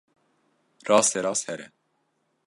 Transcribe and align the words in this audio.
Rasterast 0.89 1.45
here. 1.45 1.71